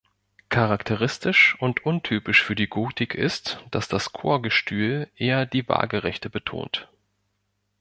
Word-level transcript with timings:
Charakteristisch 0.49 1.55
und 1.59 1.85
untypisch 1.85 2.41
für 2.43 2.55
die 2.55 2.65
Gotik 2.65 3.13
ist, 3.13 3.63
dass 3.69 3.87
das 3.87 4.11
Chorgestühl 4.13 5.07
eher 5.15 5.45
die 5.45 5.69
Waagerechte 5.69 6.31
betont. 6.31 6.89